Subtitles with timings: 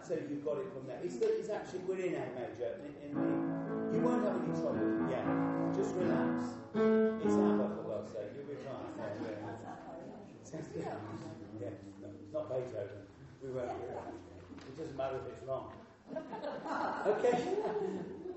[0.00, 1.00] that so you've got it from there.
[1.04, 2.80] It's, it's actually within A major.
[2.84, 4.80] In, in the, you won't have any trouble.
[5.10, 5.24] Yeah,
[5.76, 6.56] just relax.
[7.24, 8.32] It's ABBA for God's sake.
[8.36, 8.96] You'll be fine.
[8.96, 9.12] Yeah,
[10.78, 10.94] yeah.
[11.60, 13.04] yeah it's not Beethoven.
[13.42, 13.70] We won't.
[13.70, 15.72] It doesn't matter if it's wrong.
[17.06, 17.38] Okay.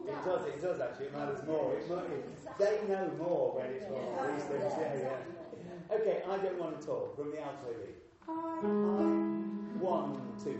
[0.04, 0.46] It does.
[0.48, 1.05] It does actually.
[1.07, 1.76] It matters more.
[1.76, 4.35] It might, they know more when it's wrong.
[4.35, 4.74] These things.
[4.77, 5.96] Yeah, yeah.
[5.96, 6.21] Okay.
[6.27, 7.96] I don't want to talk from the alto lead.
[8.27, 9.04] I, I,
[9.80, 10.59] one, two.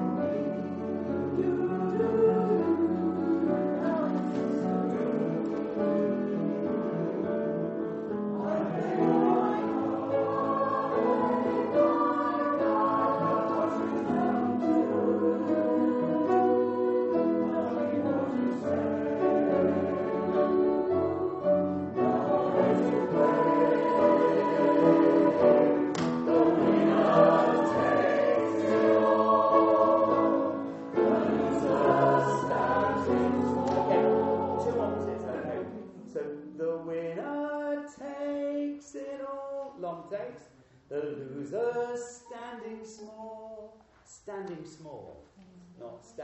[46.19, 46.23] I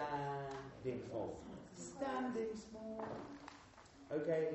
[0.83, 1.33] don't want
[4.11, 4.47] Okay,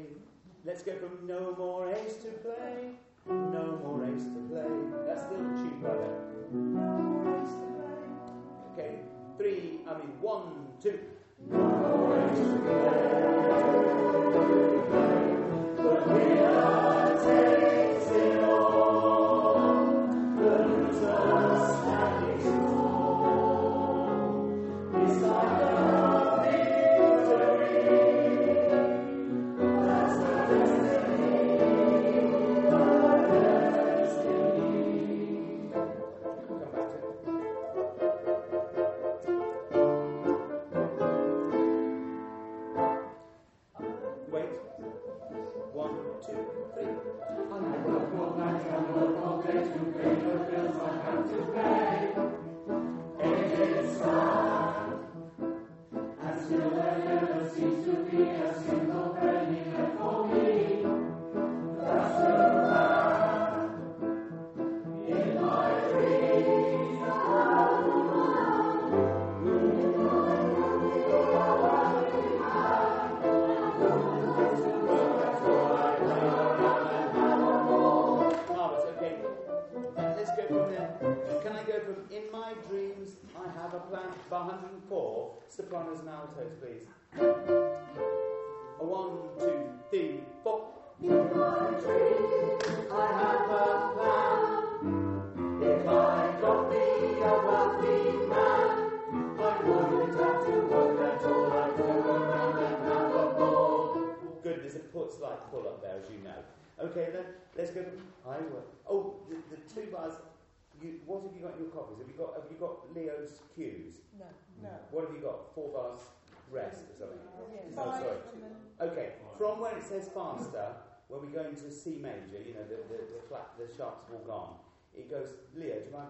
[0.65, 2.93] Let's go from no more ace to play,
[3.27, 4.63] no more ace to play.
[5.07, 6.09] That's still a tune, brother.
[6.53, 7.99] No more ace to play.
[8.73, 8.93] Okay,
[9.37, 11.01] three, I mean one, two.
[11.51, 13.03] No more ace to play.
[15.79, 17.72] But we are takes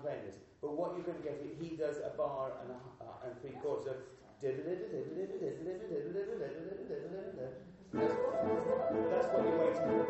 [0.01, 0.37] Playing this?
[0.61, 3.59] But what you're going to get, he does a bar and, a, uh, and three
[3.63, 3.97] chords of.
[4.43, 4.57] That's,
[9.29, 10.03] what you're waiting for.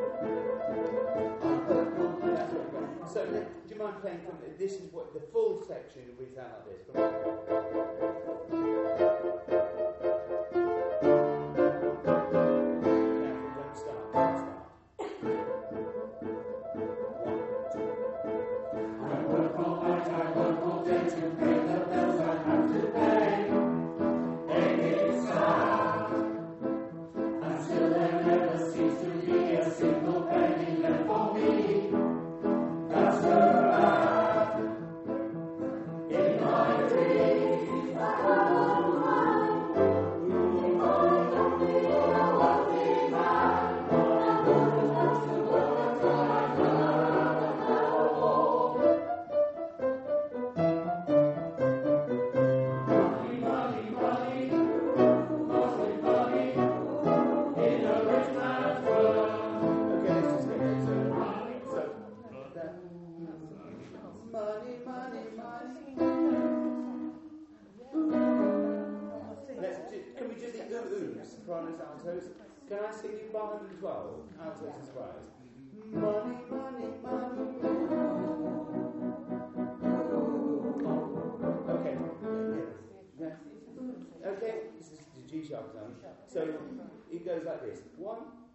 [3.13, 4.21] So, do you mind playing
[4.59, 4.73] this?
[4.73, 8.19] Is what the full section will sound like this.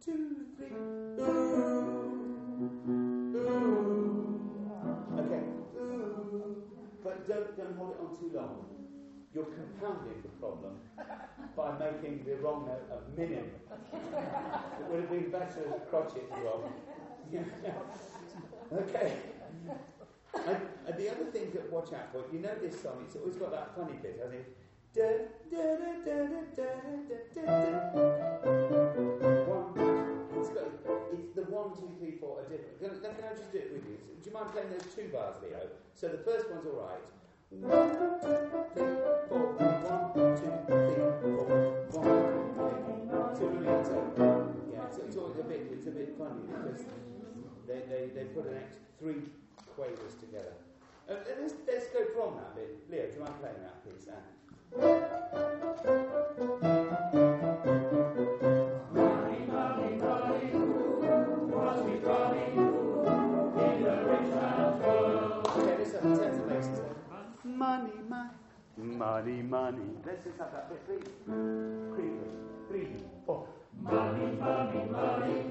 [0.03, 0.71] Two, three.
[1.19, 1.87] Ooh.
[3.35, 4.71] Ooh.
[5.19, 5.43] Okay.
[5.77, 6.63] Ooh.
[7.03, 8.65] But don't, don't hold it on too long.
[9.33, 10.79] You're compounding the problem
[11.55, 13.51] by making the wrong note a minim.
[13.93, 16.73] It would have been better if crotchet wrong.
[18.73, 19.13] okay.
[20.33, 20.57] And,
[20.87, 23.51] and, the other thing to watch out for, you know this song, it's always got
[23.51, 24.57] that funny bit, hasn't it?
[31.57, 32.77] One, two, three, four are different.
[32.77, 33.97] Can, can I just do it with you?
[33.97, 35.73] Do you mind playing those two bars, Leo?
[35.97, 37.01] So the first one's all right.
[37.49, 38.37] One, two,
[38.77, 38.93] three,
[39.25, 39.57] four.
[39.57, 41.49] One, two, three, four.
[41.97, 42.13] One,
[43.33, 43.73] two, three.
[43.89, 43.97] So,
[44.69, 46.85] yeah, so it's always a bit, it's a bit funny because
[47.65, 49.25] they, they, they put an extra three
[49.73, 50.53] quavers together.
[51.09, 52.85] Uh, let's, let's go from that bit.
[52.91, 54.05] Leo, do you mind playing that, please?
[68.97, 69.89] Money, money.
[70.05, 71.05] Let's just have that please.
[71.93, 72.11] Three,
[72.67, 72.87] three,
[73.25, 73.47] four.
[73.79, 75.43] Money, money, money,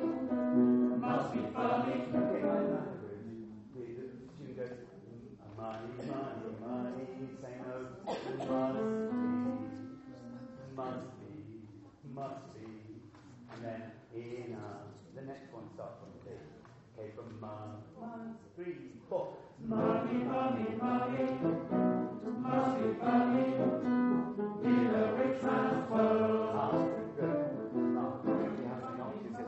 [0.99, 1.93] must be funny.
[2.11, 2.87] Okay, I know.
[3.73, 3.83] The
[4.37, 4.71] tune goes.
[5.57, 7.07] Money, money, money.
[7.41, 7.91] Same note.
[8.05, 8.35] Must be,
[10.75, 11.33] must be,
[12.15, 12.67] must be.
[13.53, 13.83] And then
[14.13, 14.91] in us.
[15.15, 16.37] The next one starts from the B.
[16.99, 18.37] Okay, from man, man.
[19.59, 22.16] Money, money, money,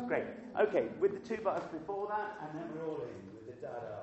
[0.08, 0.24] great.
[0.58, 3.98] Okay, with the two bars before that, and then we're all in with the da-das.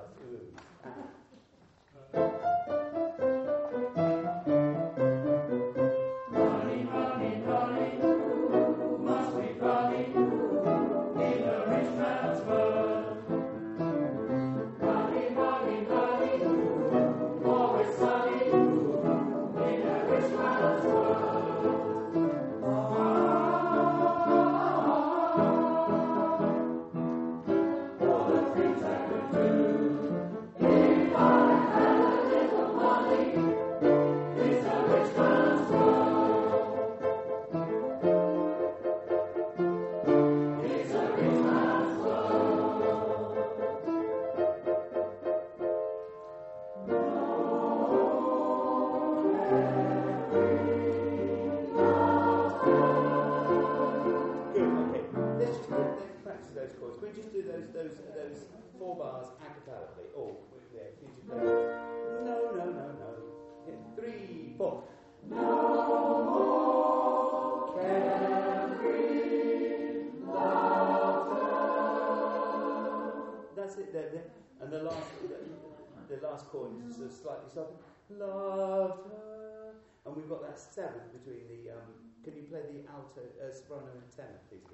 [80.56, 81.68] That seventh between the.
[81.76, 81.92] Um,
[82.24, 84.64] can you play the alto, uh, soprano, and tenor, please?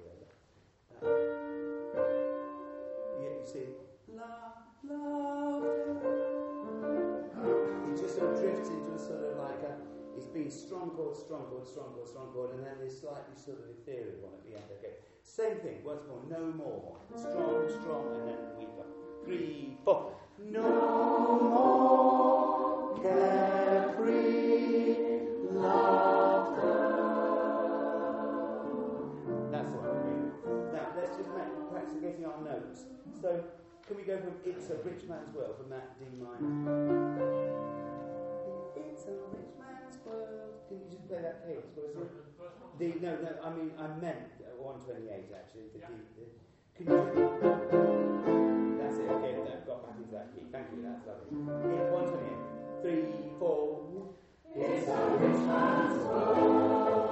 [0.95, 1.11] Uh,
[3.19, 3.67] yeah, you see.
[4.15, 5.59] La, la.
[7.91, 9.75] It just sort of drifts into a sort of like a.
[10.15, 13.59] It's been strong chord, strong chord, strong chord, strong chord, and then this slightly sort
[13.59, 14.63] of ethereal one at the end.
[14.79, 14.95] Okay.
[15.21, 16.95] Same thing, once more, no more.
[17.17, 18.87] Strong, strong, and then weaker.
[19.25, 20.15] Three, four.
[20.49, 20.63] No
[21.43, 23.82] more carefree
[25.63, 26.71] laughter.
[29.51, 30.31] That's what I mean.
[30.73, 32.85] Now, let's just make, practice getting our notes.
[33.21, 33.43] So,
[33.87, 36.51] can we go from It's a Rich Man's World from that D minor?
[38.75, 40.63] It's a rich man's world.
[40.67, 41.75] Can you just play that cadence?
[41.75, 42.11] What is it?
[42.79, 45.69] The, no, no, I mean, I meant uh, 128 actually.
[45.77, 46.25] The, D, the,
[46.73, 46.97] can you
[48.81, 50.49] That's it, okay, I've got back into that key.
[50.49, 51.37] Thank you, that's lovely.
[51.37, 52.81] Yeah, 128.
[52.81, 53.92] Three, four.
[54.55, 57.02] It's a rich man's world.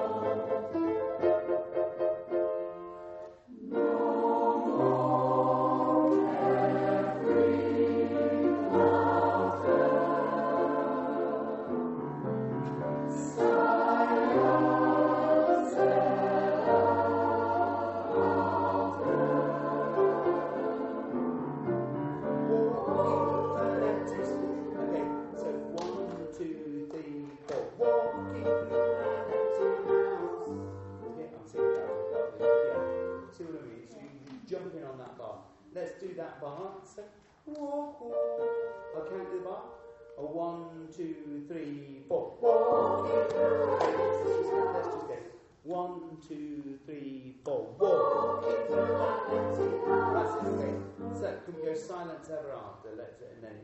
[41.52, 42.34] Three, four.
[42.42, 43.10] Walk.
[43.12, 45.18] Let's just go.
[45.64, 47.76] One, two, three, four.
[47.78, 48.44] Walk.
[48.44, 50.80] That's it.
[51.20, 52.90] So can we go silence ever after?
[52.98, 53.58] Let's and then.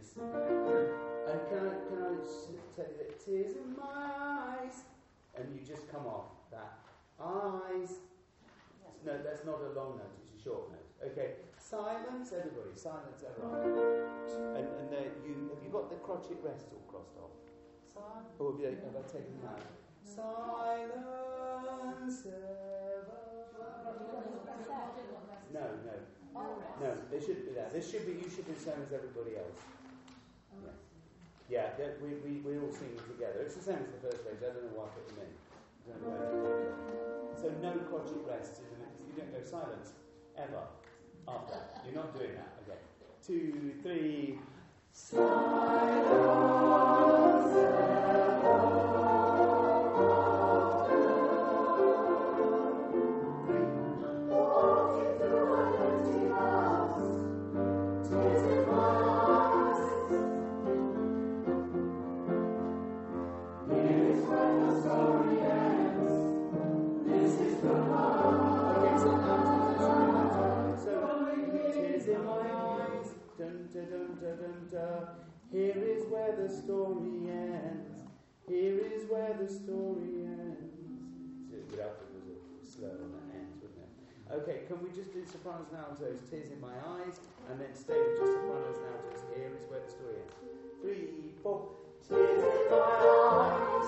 [1.28, 4.12] And can I can I just uh, tell you that tears in my
[4.60, 4.84] eyes,
[5.38, 6.80] and you just come off that
[7.20, 8.04] eyes.
[9.06, 10.12] No, that's not a long note.
[10.22, 11.12] It's a short note.
[11.12, 11.32] Okay.
[11.58, 12.76] Silence, everybody.
[12.76, 14.08] Silence ever after.
[14.56, 17.47] And and there you have you got the crotchet rest all crossed off?
[17.98, 18.30] Silence.
[18.38, 19.62] Have, you, have I taken them?
[20.06, 23.22] Silence ever.
[25.54, 25.96] No, no.
[26.82, 27.72] No, they shouldn't be that.
[27.74, 29.62] This should be, you should be the same as everybody else.
[31.50, 33.40] Yeah, yeah we, we, we all sing together.
[33.42, 34.44] It's the same as the first page.
[34.44, 35.32] I don't know why I put them in.
[37.42, 38.62] So no crotchet rest.
[39.08, 39.94] You don't go silence
[40.38, 40.68] ever
[41.28, 41.56] after.
[41.86, 42.58] You're not doing that.
[42.68, 42.80] Okay.
[43.26, 44.40] Two, three.
[44.98, 45.38] Silence
[75.52, 78.02] Here is where the story ends.
[78.48, 80.76] Here is where the story ends.
[81.72, 82.38] Without it was a
[82.70, 83.90] slow and that ends, wouldn't it?
[84.34, 86.20] Okay, can we just do sopranos and altos?
[86.30, 87.20] Tears in my eyes,
[87.50, 89.24] and then stay with just sopranos and altos.
[89.36, 90.36] Here is where the story ends.
[90.82, 91.70] Three, four.
[92.08, 93.88] Tears in my eyes.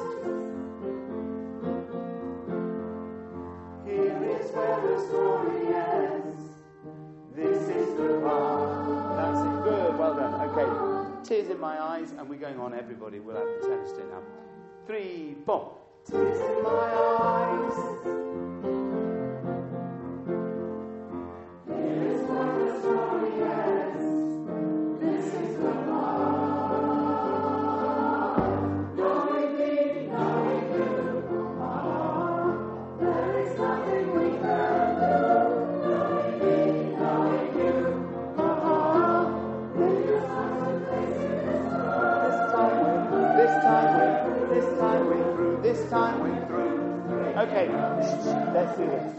[3.85, 6.41] Here is where the story ends.
[7.35, 8.78] This is the part.
[9.99, 10.33] Well done.
[10.49, 10.89] Okay
[11.29, 13.19] tears in my eyes, and we're going on, everybody.
[13.19, 14.21] We'll have the tenor stick now.
[14.87, 15.77] Three, four.
[16.09, 18.19] Tears in my eyes.
[47.49, 47.65] Okay,
[48.53, 49.09] let's do this.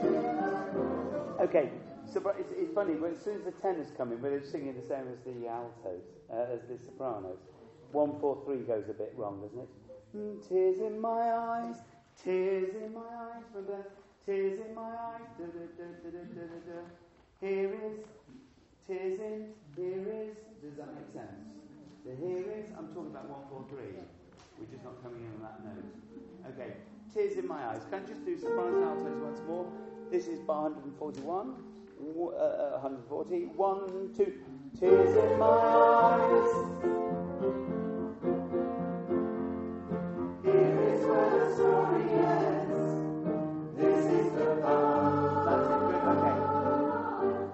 [1.40, 1.68] Okay,
[2.06, 4.86] so it's, it's funny, but as soon as the tenors come in, we're singing the
[4.86, 7.42] same as the altos, uh, as the sopranos.
[7.90, 9.70] One, four, three goes a bit wrong, doesn't it?
[10.14, 11.82] Mm, tears in my eyes,
[12.22, 13.82] tears in my eyes, remember?
[14.24, 15.66] Tears in my eyes, da, da,
[16.06, 16.86] da,
[17.40, 17.98] Here is,
[18.86, 21.34] tears in, here is, does that make sense?
[22.06, 24.06] The here is, I'm talking about 143.
[24.54, 25.90] We're just not coming in on that note.
[26.54, 26.78] Okay,
[27.12, 27.82] tears in my eyes.
[27.90, 29.66] Can I just do sopranos and altos once more?
[30.10, 31.54] This is bar 141,
[32.00, 33.46] uh, 140.
[33.56, 34.32] One, two.
[34.78, 36.52] Tears in my eyes.
[40.44, 42.86] Here is where the story ends.
[43.76, 44.46] This is the.
[45.46, 45.80] That's it.
[45.86, 46.02] Good.
[46.14, 46.36] Okay.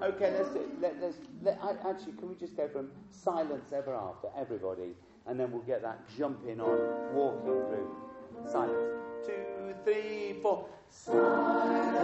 [0.06, 2.12] Okay, let's do, let, let's let, actually.
[2.12, 4.94] Can we just go from silence ever after everybody,
[5.26, 8.06] and then we'll get that jumping on walking through
[8.44, 8.72] silence.
[9.26, 10.66] Two, three, four.
[10.90, 11.96] Silence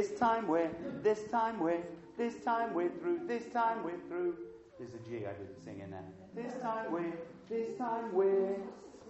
[0.00, 0.70] This time we're
[1.02, 1.82] this time we're
[2.16, 3.20] this time we're through.
[3.26, 4.34] This time we're through.
[4.78, 6.08] There's a G I didn't sing in there.
[6.34, 7.12] This time we're
[7.50, 8.56] this time we're.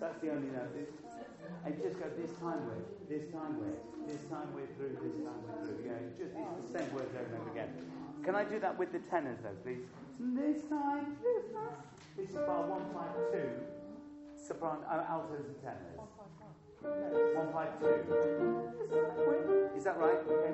[0.00, 0.74] That's the only note.
[1.64, 3.78] And just go this time we're this time we're
[4.10, 4.98] this time we're through.
[4.98, 5.78] This time we're through.
[5.86, 7.70] Yeah, just it's the same words over and over again.
[8.24, 9.86] Can I do that with the tenors though, please?
[10.18, 11.78] This time, this time.
[12.16, 13.48] This is bar one five two
[14.34, 16.09] soprano, uh, altos and tenors.
[16.82, 19.76] 152.
[19.76, 20.16] Is that right?
[20.28, 20.52] Okay.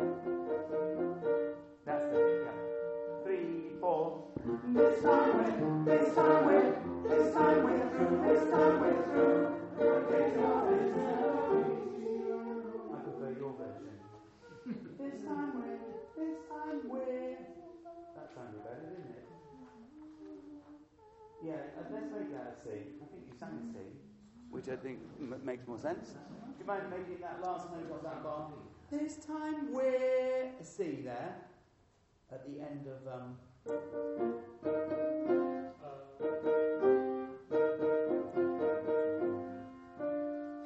[1.85, 2.53] That's the thing, yeah.
[3.23, 4.25] Three, four.
[4.75, 6.73] This time we're, this time we're,
[7.09, 9.53] this time we're through, this time we're through.
[12.91, 13.95] I prefer your version.
[14.99, 15.79] this time we're,
[16.17, 17.39] this time we're.
[18.17, 19.27] That sounded better, didn't it?
[21.45, 22.67] Yeah, uh, let's make that a C.
[22.75, 23.79] I think you sang a C
[24.57, 26.13] which I think m- makes more sense.
[26.13, 26.19] Do
[26.61, 28.49] you mind making that last note of that bar?
[28.91, 31.35] This time we're a C there
[32.33, 33.07] at the end of.
[33.13, 33.37] Um,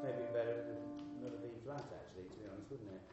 [0.03, 0.81] maybe better than
[1.23, 3.05] not a B flat, actually, to be honest, wouldn't it?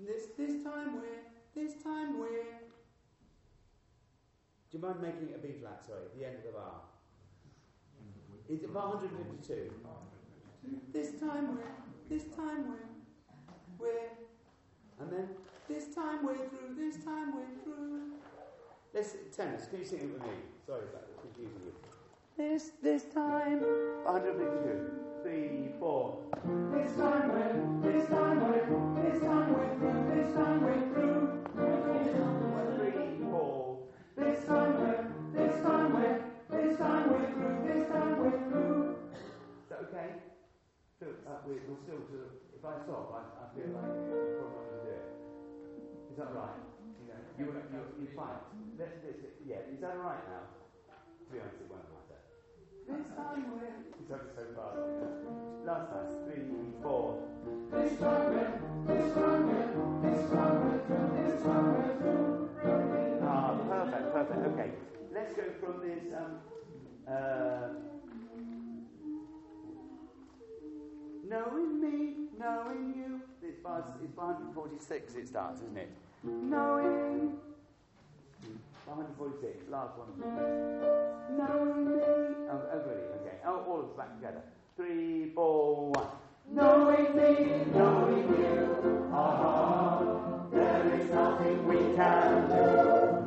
[0.00, 1.22] This this time we're
[1.54, 2.60] this time we're.
[4.70, 5.84] Do you mind making it a B flat?
[5.86, 6.80] Sorry, at the end of the bar.
[8.48, 9.72] Is it 152?
[10.92, 11.64] This time we're,
[12.10, 12.88] this time we're,
[13.78, 14.10] we're,
[15.00, 15.28] and then
[15.68, 18.12] this time we're through, this time we're through.
[18.92, 20.28] Let's, tennis, can you sing it with me?
[20.66, 21.72] Sorry about that, confusing you.
[22.36, 23.60] This, this time.
[24.04, 24.90] 152.
[25.22, 26.18] Three, four.
[26.74, 31.44] This time we're, this time we're, this time we're through, this time we're through.
[32.76, 33.78] Three, four.
[34.18, 34.63] This time.
[39.94, 40.10] okay?
[40.98, 43.94] So uh, that week, we'll still sort of, if I stop, I, I feel like
[43.94, 45.06] you probably to do it.
[46.10, 46.58] Is that right?
[46.98, 48.42] You know, you, you, you fight.
[48.74, 50.50] Let's, let's, yeah, is that right now?
[50.50, 52.18] To be honest, it won't matter.
[52.90, 53.70] This time we're...
[53.94, 54.74] It's ever so far.
[55.62, 56.42] Last time, three,
[56.82, 57.22] four.
[57.70, 58.50] This time we're,
[58.90, 59.70] this time we're,
[60.02, 60.82] this time we're
[61.14, 61.94] this time we're.
[63.22, 64.70] Ah, perfect, perfect, okay.
[65.14, 66.32] Let's go from this, um,
[67.08, 67.93] uh,
[71.34, 73.20] knowing me, knowing you.
[73.42, 75.14] It's, it's 146.
[75.14, 75.90] it starts, isn't it?
[76.22, 77.32] Knowing.
[78.86, 79.68] 146.
[79.70, 80.08] last one.
[81.36, 82.02] Knowing me.
[82.02, 83.36] Oh, oh everybody, okay.
[83.46, 84.42] Oh, all of us back together.
[84.76, 86.06] Three, four, one.
[86.52, 90.42] Knowing me, knowing you, ah, uh-huh.
[90.52, 93.23] there is nothing we can do.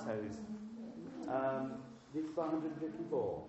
[0.00, 0.36] altos.
[1.28, 1.72] Um,
[2.14, 3.42] this is 154.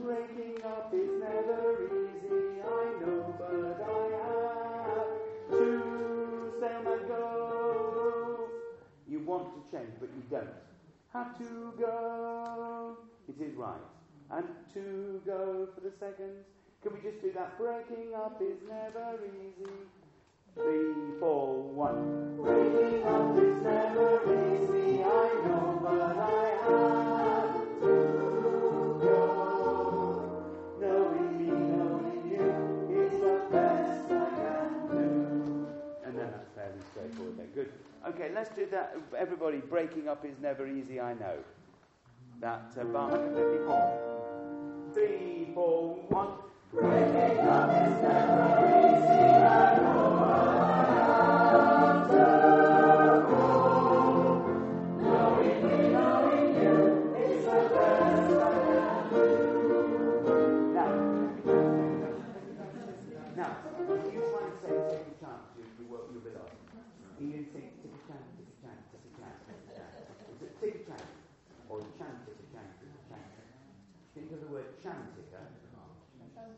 [0.00, 8.50] Breaking up is never easy, I know, but I have to sail my goals.
[9.08, 10.48] You want to change, but you don't.
[11.12, 12.96] Have to go.
[13.28, 13.78] It is right.
[14.30, 16.42] And to go for the second.
[16.82, 17.56] Can we just do that?
[17.56, 19.70] Breaking up is never easy
[20.54, 22.38] three, four, one.
[22.38, 26.30] Waking up these memories, see, I know, but I
[26.64, 27.94] have to
[29.02, 29.18] go.
[30.80, 32.48] Knowing me, knowing you,
[33.02, 35.66] it's the best I can do.
[36.04, 37.46] And then that's fairly straightforward there.
[37.54, 37.72] Good.
[38.08, 38.96] Okay, let's do that.
[39.16, 41.38] Everybody, breaking up is never easy, I know.
[42.40, 44.92] That uh, about 154.
[44.92, 46.28] Three, four, one.
[46.72, 49.93] Breaking up is never easy, I know.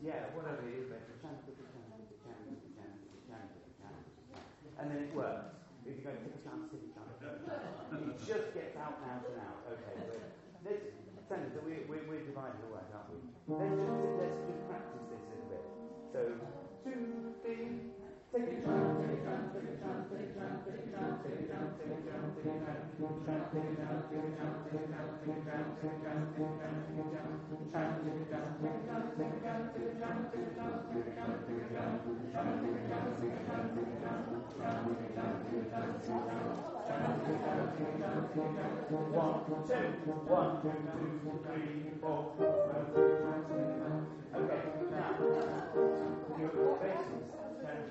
[0.07, 0.87] Yeah, whatever it is,
[4.79, 5.51] and then it works.
[5.83, 6.31] If you go, it
[8.23, 9.67] just gets out and out and out.
[9.67, 9.99] Okay,
[10.63, 10.95] let's,
[11.27, 13.19] Sanders, so we, we, we're divided all right, aren't we?
[13.51, 15.65] Let's just, let's just practice this a little bit.
[16.15, 16.21] So,
[16.87, 17.96] two, three,
[18.37, 18.69] 这个转
[19.01, 22.47] 这个转这个转这个转这个转这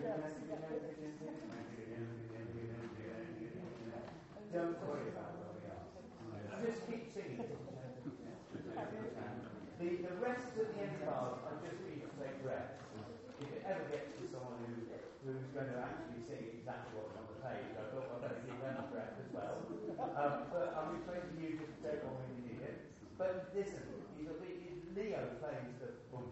[0.06, 0.22] Don't
[4.86, 5.82] worry about where we are.
[6.62, 7.42] Just keep singing.
[7.42, 7.58] the,
[10.06, 12.78] the rest of the end cards are just for to take breath.
[13.42, 14.94] If it ever gets to someone who,
[15.26, 18.62] who's going to actually sing exactly what's on the page, I thought I'd better give
[18.62, 19.66] them breath as well.
[20.14, 22.94] Um, but I'll be playing for you just to take on when you need it.
[23.18, 23.82] But listen,
[24.94, 26.30] Leo plays the boom.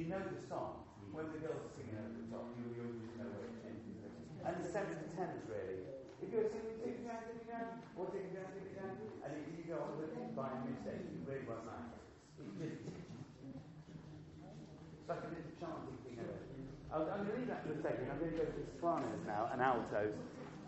[0.00, 0.80] You know the song.
[0.96, 1.12] Mm.
[1.12, 4.00] When the girls are singing over the top, you, you just know where it changes.
[4.40, 5.84] And the seven to tenors, really.
[6.24, 9.68] If you're singing tick down, tick down, or tick down, tick down, and if you
[9.68, 11.92] go on with it by mistake, you really won't mind.
[12.40, 16.48] It's just it's like a little chanting thing it.
[16.88, 18.08] I'm going to leave that for a second.
[18.08, 20.16] I'm going to go to sopranos now and altos.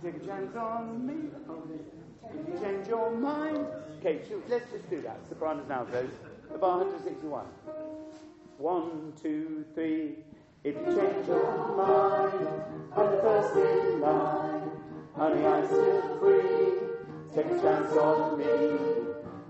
[0.04, 1.32] Take a chance on me.
[1.32, 3.64] If you change your mind.
[4.04, 5.24] Okay, let's just do that.
[5.32, 6.12] Sopranos and altos.
[6.52, 7.48] The bar 161.
[8.62, 10.18] One, two, three.
[10.62, 12.62] If you change your mind,
[12.96, 14.70] I'm the first in line.
[15.16, 16.78] Honey, I'm still free.
[17.34, 18.44] Take a chance on me.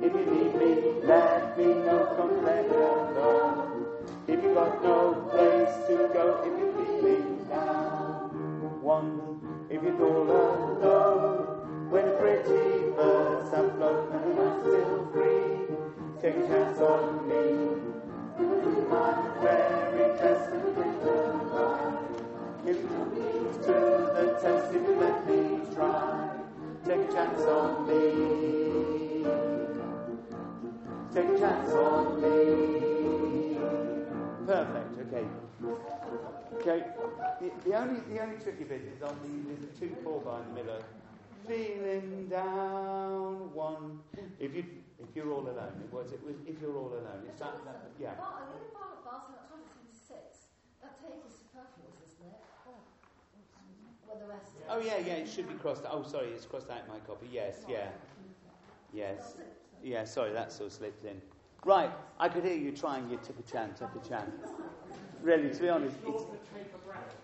[0.00, 2.14] If you need me, let me know.
[2.16, 3.86] Don't let me go.
[4.28, 8.80] If you've got no place to go, if you're feeling down.
[8.80, 11.90] One, if you're all alone.
[11.90, 15.76] When pretty birds have flown and I'm still free.
[16.22, 17.81] Take a chance on me.
[35.12, 35.26] Okay.
[36.54, 36.84] Okay.
[37.40, 40.40] The, the only the only tricky bit is on the there's a two four bar
[40.42, 40.82] in the middle.
[41.46, 44.00] Feeling down one.
[44.38, 44.64] If you
[45.02, 47.26] if you're all alone, it was it was if you're all alone.
[47.28, 48.14] It's that, that yeah.
[48.16, 52.40] But I think part of Barton at 176, that tape is superfluous, isn't it?
[52.70, 52.78] Oh.
[54.06, 55.20] Well, the rest Oh yeah, yeah.
[55.20, 55.84] It should be crossed.
[55.84, 55.92] out.
[55.92, 57.26] Oh, sorry, it's crossed out in my copy.
[57.30, 57.90] Yes, yeah,
[58.94, 59.34] yes,
[59.82, 60.04] yeah.
[60.04, 61.20] Sorry, that sort of slipped in.
[61.64, 63.10] Right, I could hear you trying.
[63.10, 64.50] You took a chance, took a chance.
[65.22, 67.14] Really, to be honest, it's, Short to take a breath.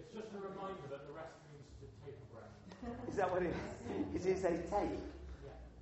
[0.00, 3.08] It's just a reminder that the rest means to take a breath.
[3.08, 4.26] is that what it is?
[4.26, 4.98] It is a take.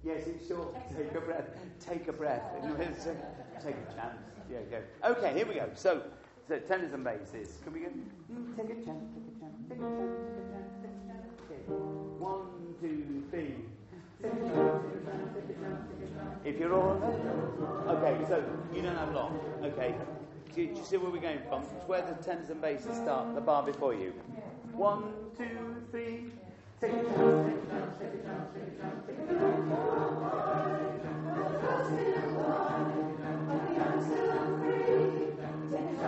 [0.05, 0.75] Yes, it's short.
[0.97, 1.49] Take a breath.
[1.81, 2.43] Take a breath.
[2.63, 4.19] take a chance.
[4.51, 5.11] Yeah, go.
[5.13, 5.69] Okay, here we go.
[5.75, 6.03] So,
[6.47, 7.59] so tenors and basses.
[7.65, 7.87] Can we go?
[8.33, 9.05] Mm, Take a chance.
[9.15, 9.57] Take a chance.
[9.69, 10.15] Take a chance.
[10.31, 10.71] Take a chance.
[10.83, 11.27] Take a chance.
[11.51, 11.61] Okay.
[12.23, 12.47] One,
[12.81, 13.55] two, three.
[14.23, 14.83] Take a chance.
[14.87, 15.27] Take a chance.
[15.35, 15.83] Take a chance.
[15.91, 16.41] Take a chance.
[16.45, 16.95] If you're all
[17.89, 19.41] okay, so you don't have long.
[19.65, 19.95] Okay.
[20.55, 21.63] Do you, do you see where we're going from?
[21.77, 23.35] It's where the tenors and basses start.
[23.35, 24.13] The bar before you.
[24.73, 25.03] One,
[25.37, 26.06] two, three.
[26.79, 27.09] Take a chance.
[27.09, 27.97] Take a chance.
[27.99, 28.53] Take a chance.
[28.53, 29.01] Take a chance.
[29.07, 29.87] Take a chance.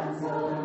[0.00, 0.58] And you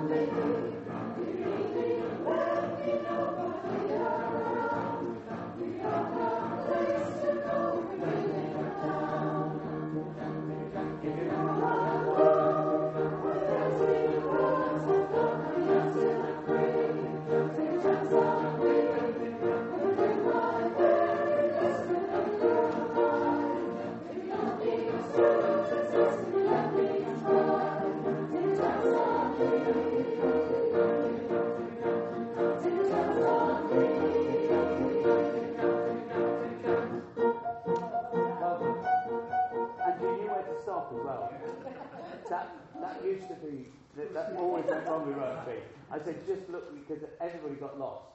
[44.14, 45.60] that, that always went wrong with rugby.
[45.92, 48.06] I said, just look, because everybody got lost.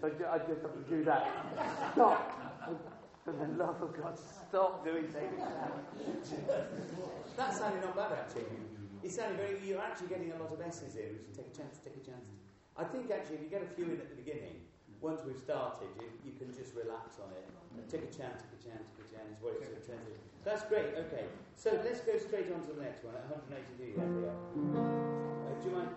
[0.00, 1.30] So ju- I just have to do that.
[1.92, 2.32] Stop!
[3.24, 5.42] For the love of God, stop doing saving
[7.36, 8.46] That sounded not bad, actually.
[9.02, 11.56] It sounded very, you're actually getting a lot of S's here, which is take a
[11.56, 12.26] chance, take a chance.
[12.76, 14.62] I think actually, if you get a few in at the beginning,
[15.00, 17.46] once we've started, you, you can just relax on it.
[17.90, 20.14] Take a chance, take a chance, take a chance, is what it sort of.
[20.44, 21.26] That's great, okay.
[21.56, 23.98] So let's go straight on to the next one at 182.
[23.98, 25.22] There we are.
[25.22, 25.25] Uh,
[25.62, 25.90] do you mind?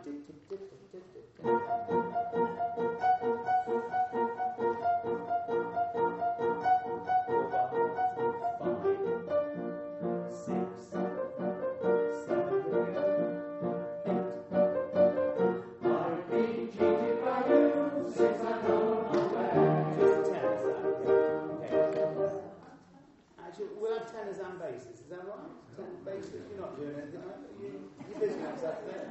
[26.10, 27.94] Ten basses, you're not doing anything, are you?
[28.10, 29.06] You're busy on Saturday.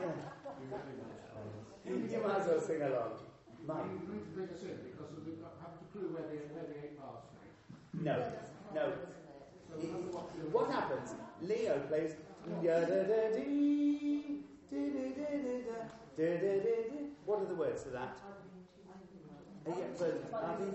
[0.00, 0.12] Yeah.
[1.86, 3.12] You, you might as well sing along.
[3.66, 3.84] Mike?
[3.84, 6.76] You need to make us in because we haven't a clue where the, where the
[6.84, 7.24] eight bars
[7.94, 8.32] No,
[8.74, 8.92] no.
[9.68, 11.14] So we have to watch the What happens?
[11.40, 12.12] Leo plays.
[17.24, 18.20] What are the words to that?
[19.66, 20.60] Uh, yeah, but I've.
[20.60, 20.66] No,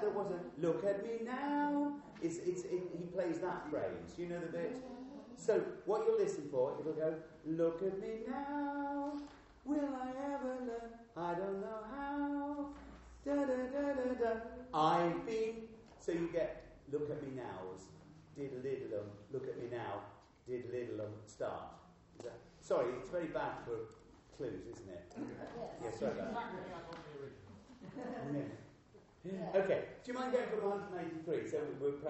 [0.00, 0.60] there wasn't.
[0.60, 1.94] Look at me now.
[2.22, 4.14] It's, it's, it, he plays that phrase.
[4.16, 4.76] You know the bit?
[5.36, 7.14] So what you'll listen for, it'll go,
[7.46, 9.14] look at me now.
[9.64, 10.92] Will I ever learn?
[11.16, 12.68] I don't know how.
[13.24, 14.40] Da da da da da.
[14.74, 15.68] I've been.
[16.00, 17.82] So you get look at me now's.
[18.36, 20.00] Diddle diddle um, Look at me now.
[20.48, 21.68] Diddle diddle um, Start.
[22.18, 23.76] Is that, sorry, it's very bad for
[24.36, 25.12] clues, isn't it?
[25.82, 26.12] Yeah, sorry
[29.24, 29.60] Yeah.
[29.60, 32.02] Okay, do you mind going from 183 so we, we'll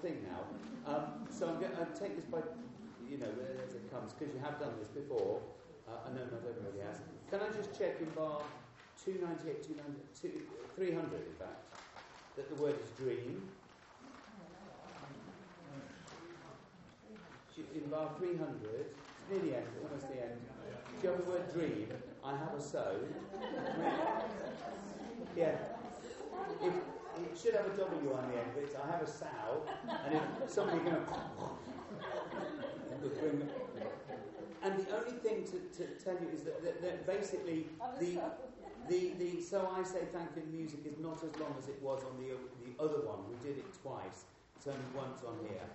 [0.00, 0.42] thing now.
[0.86, 2.38] Um, so I'm going to take this by,
[3.08, 3.30] you know,
[3.66, 5.40] as it comes, because you have done this before.
[5.86, 7.00] Uh, I know not everybody has.
[7.30, 8.40] Can I just check in bar
[9.04, 11.64] 298, 298 300 in fact,
[12.36, 13.42] that the word is dream?
[17.74, 20.38] In bar 300, it's near the end, almost the end.
[21.00, 21.88] Do you have the word dream?
[22.24, 22.96] I have a so.
[25.36, 25.54] Yeah.
[26.62, 26.74] If,
[27.24, 30.50] it should have a W on the end, it's I have a sow, and if
[30.50, 30.96] somebody going
[33.02, 33.48] to.
[34.62, 37.66] And the only thing to, to tell you is that, that, that basically
[38.00, 38.18] the,
[38.88, 42.02] the, the So I Say Thank You music is not as long as it was
[42.02, 42.34] on the,
[42.66, 43.20] the other one.
[43.28, 44.24] We did it twice.
[44.56, 45.68] It's only once on here.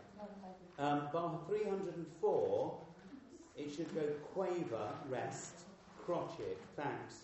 [0.77, 2.77] Um, bar 304,
[3.56, 4.01] it should go
[4.34, 5.62] quaver, rest,
[6.06, 7.23] crotchet, thanks.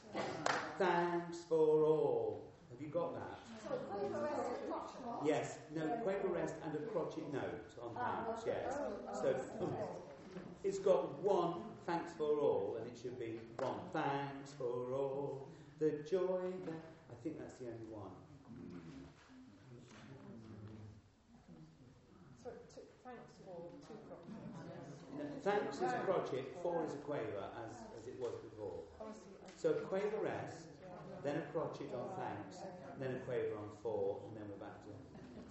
[0.77, 2.43] Thanks for all.
[2.71, 3.48] Have you got that?
[3.69, 5.25] So quaver rest and crotchet.
[5.25, 8.57] Yes, no, quaver rest and a crotchet note on Ah, thanks, okay.
[8.65, 8.75] yes.
[8.79, 9.27] Oh, oh, So
[9.61, 9.85] okay.
[10.63, 11.53] it's got one
[11.85, 15.47] thanks for all, and it should be one thanks for all.
[15.79, 16.81] The joy that.
[17.13, 18.09] I think that's the only one.
[22.43, 24.49] So, t- thanks for two crotchets.
[25.17, 28.81] No, thanks is a crotchet, four is a quaver, as, as it was before.
[28.99, 29.35] Oh, I see.
[29.43, 29.61] I see.
[29.61, 30.65] So quaver rest,
[31.23, 32.63] then a crotchet on thanks,
[32.99, 34.89] then a quaver on four, and then we're back to.
[34.91, 34.99] it.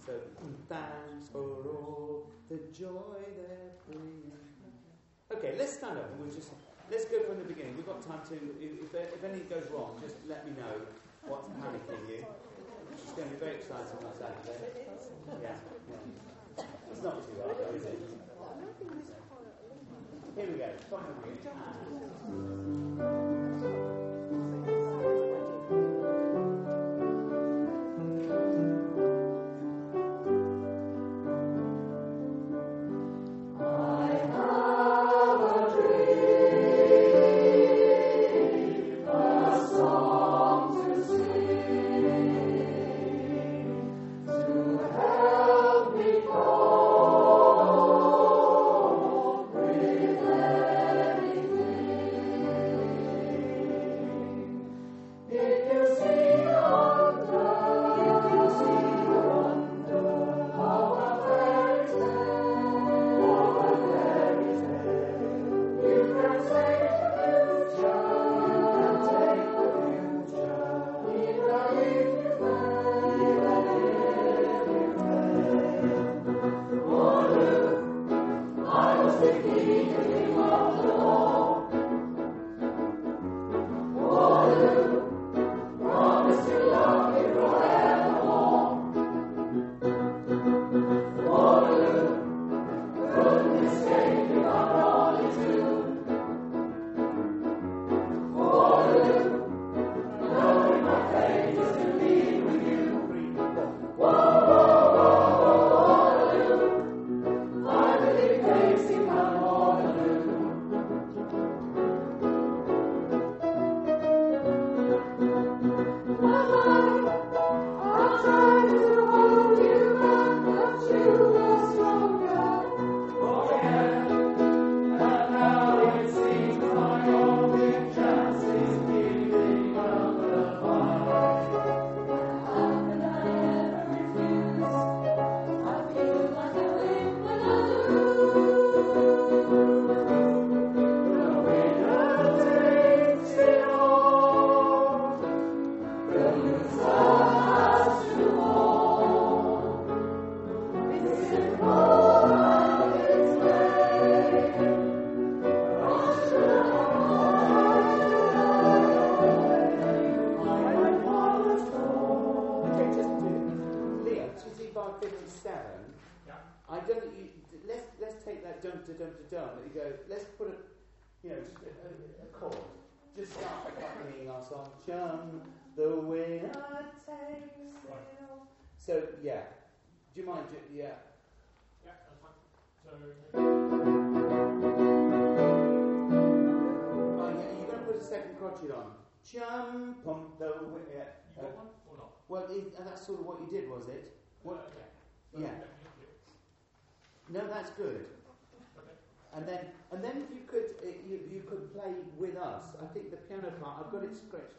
[0.05, 0.13] So
[0.69, 4.33] thanks for all the joy that brings.
[5.31, 6.49] Okay, let's stand up we'll just
[6.91, 7.77] let's go from the beginning.
[7.77, 8.35] We've got time to.
[8.35, 10.81] If, if, anything goes wrong, just let me know
[11.27, 12.25] what's panicking you.
[12.91, 14.59] It's going to be very exciting on Saturday.
[15.41, 15.55] Yeah,
[15.89, 16.63] yeah.
[16.91, 17.99] It's not too hard, though, is it?
[20.35, 20.69] Here we go.
[20.89, 21.03] From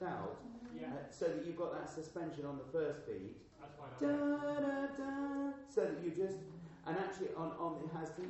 [0.01, 0.37] stretched out,
[0.75, 0.89] yeah.
[0.89, 3.37] uh, so that you've got that suspension on the first beat.
[3.61, 6.39] That's why da, da, da, so that you just
[6.87, 8.23] and actually on, on it has to.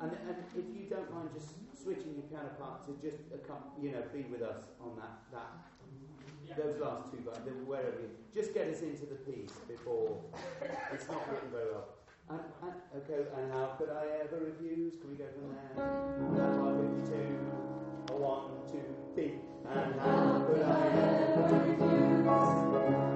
[0.00, 3.22] and, and if you don't mind just switching your piano part to just
[3.80, 5.50] you know be with us on that that
[6.46, 6.54] yeah.
[6.58, 10.18] those last two but wherever you, just get us into the piece before
[10.92, 11.94] it's not written very well.
[12.30, 14.92] And, and, okay, and how could I ever refuse?
[15.00, 15.72] Can we go from there?
[16.36, 18.12] That's 52.
[18.12, 18.84] A one, two,
[19.14, 19.40] three.
[19.74, 23.07] And how could I ever refuse?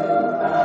[0.00, 0.57] Amen.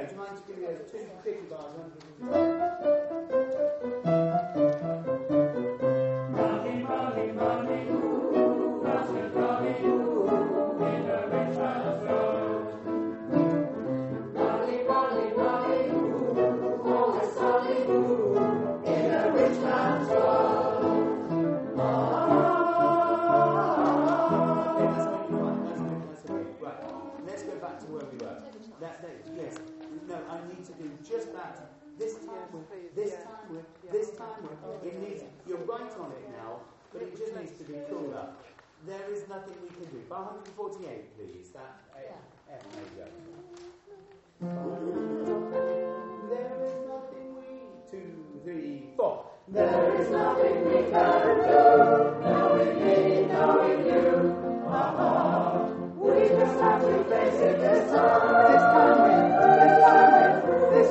[0.00, 1.86] tercüman kitleleri çeşitli tekibarlar
[30.30, 31.72] I need to do just that.
[31.98, 34.86] This time with, this time with, this time with.
[34.86, 36.60] It needs, you're right on it now,
[36.92, 38.28] but it just needs to be cooler.
[38.86, 39.98] There is nothing we can do.
[40.08, 43.10] By 148, please, that eh, F, major.
[46.30, 47.46] There is nothing we,
[47.90, 48.08] two,
[48.44, 49.26] three, four.
[49.48, 54.06] There is nothing we can do, knowing me, knowing you.
[54.66, 55.66] Uh-huh.
[55.96, 58.52] We just have to face it this time.
[58.52, 59.49] This time we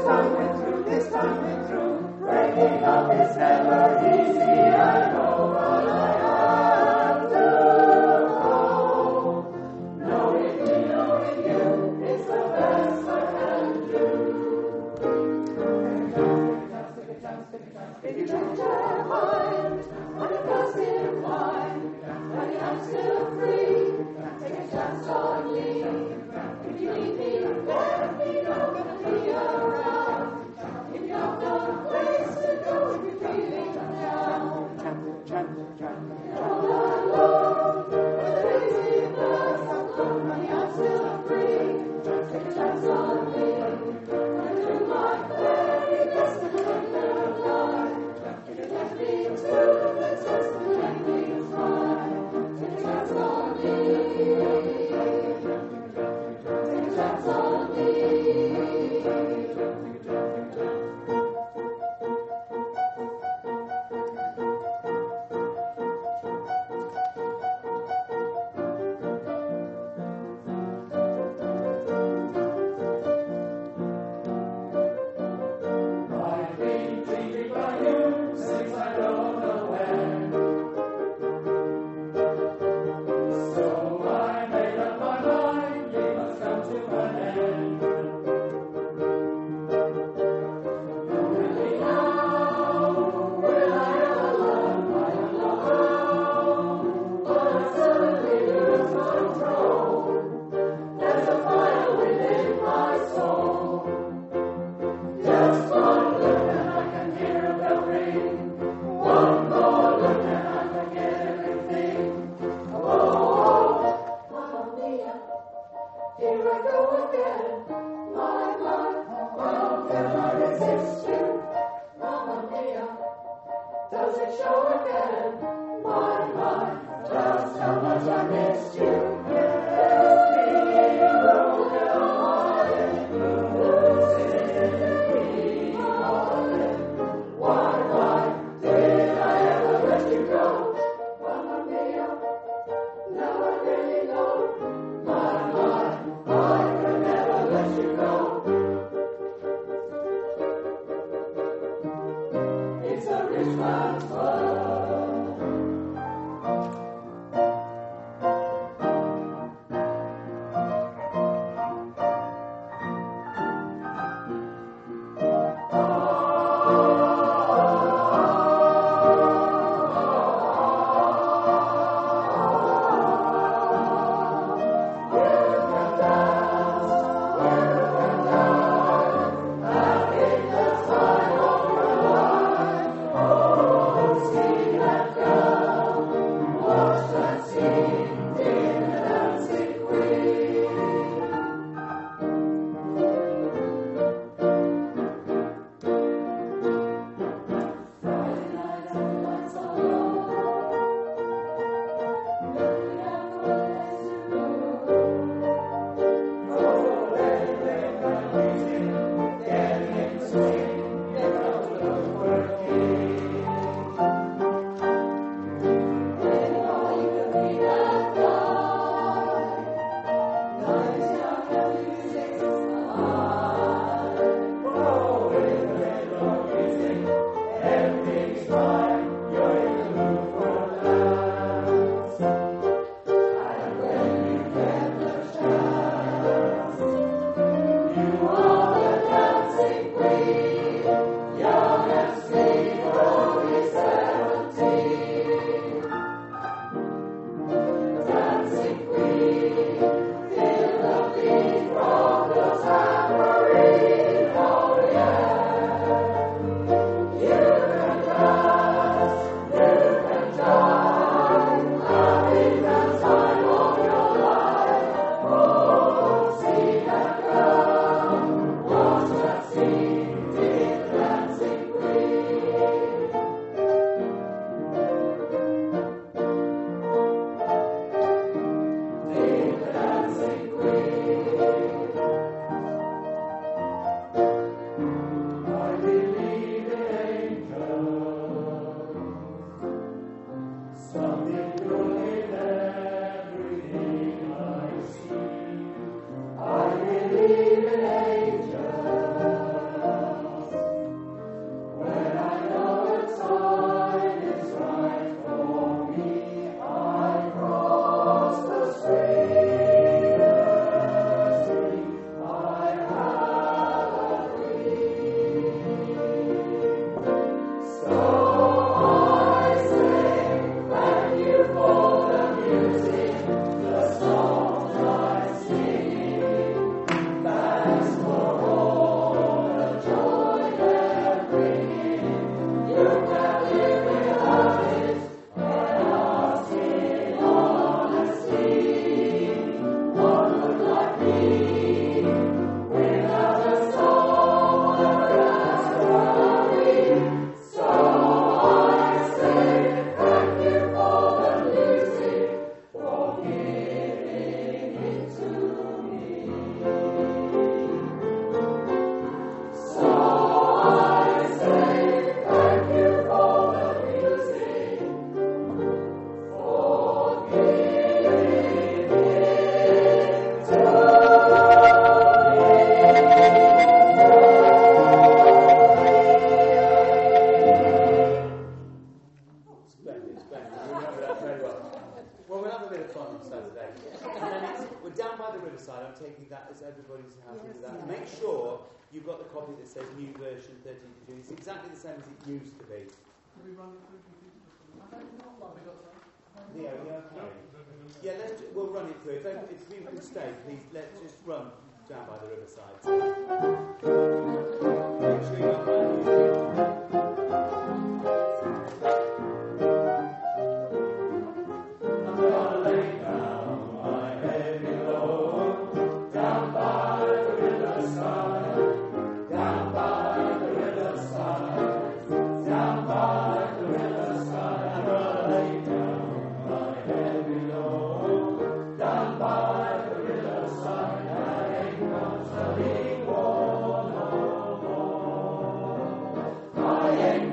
[0.09, 2.25] time and through, this time and through.
[2.25, 5.28] Breaking up is never easy, I know.
[36.27, 36.88] Amen.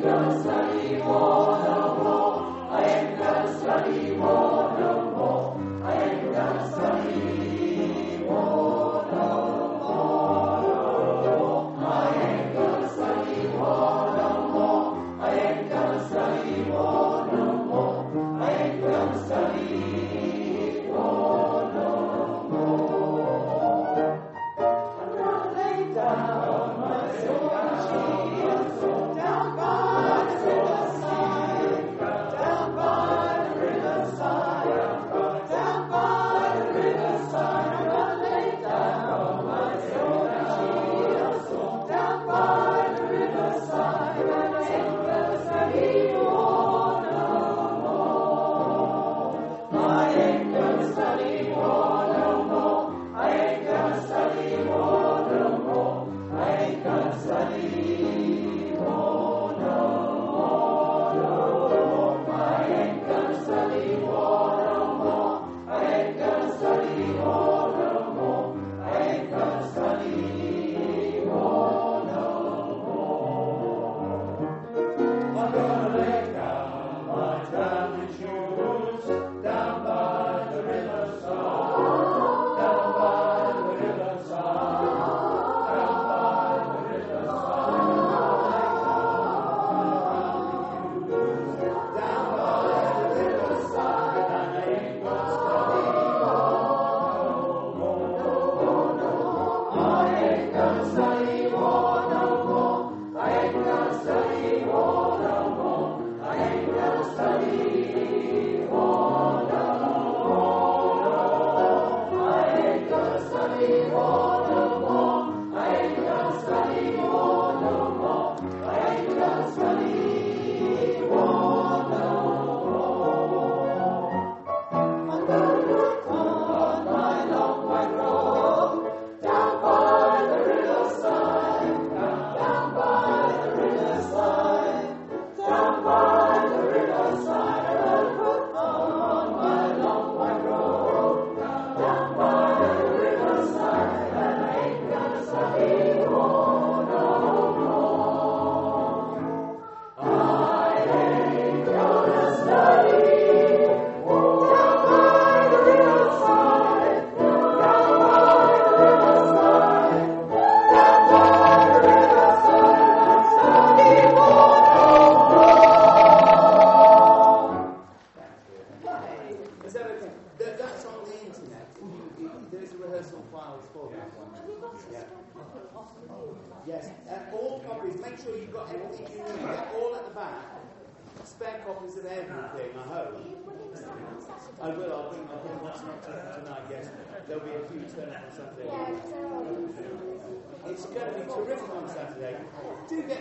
[0.07, 0.66] Because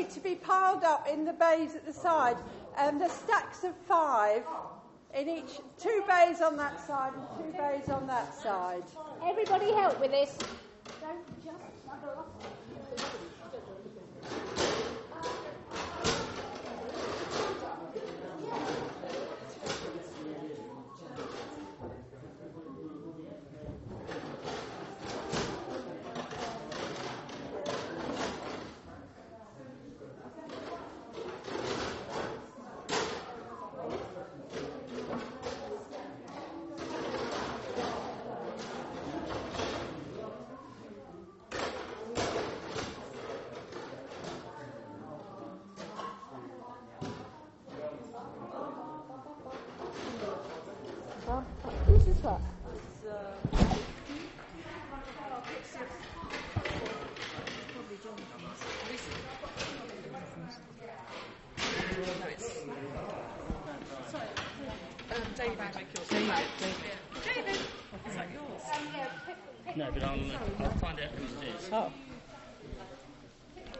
[0.00, 2.36] need to be piled up in the bays at the side.
[2.78, 4.42] And the stacks of five
[5.14, 8.84] in each, two bays on that side and two bays on that side.
[9.22, 10.38] Everybody help with this.